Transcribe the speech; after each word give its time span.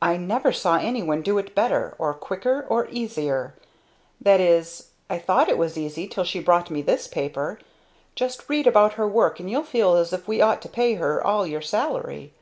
"I 0.00 0.16
never 0.16 0.52
saw 0.52 0.76
anyone 0.76 1.20
do 1.20 1.36
it 1.36 1.52
better, 1.52 1.96
or 1.98 2.14
quicker, 2.14 2.64
or 2.68 2.86
easier. 2.92 3.54
That 4.20 4.38
is, 4.40 4.90
I 5.10 5.18
thought 5.18 5.48
it 5.48 5.58
was 5.58 5.76
easy 5.76 6.06
till 6.06 6.22
she 6.22 6.38
brought 6.38 6.70
me 6.70 6.80
this 6.80 7.08
paper. 7.08 7.58
Just 8.14 8.48
read 8.48 8.68
about 8.68 8.92
her 8.92 9.08
work, 9.08 9.40
and 9.40 9.50
you'll 9.50 9.64
feel 9.64 9.96
as 9.96 10.12
if 10.12 10.28
we 10.28 10.40
ought 10.40 10.62
to 10.62 10.68
pay 10.68 10.94
her 10.94 11.20
all 11.26 11.44
your 11.44 11.60
salary." 11.60 12.32